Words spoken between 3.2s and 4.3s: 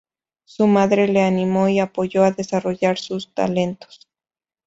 talentos.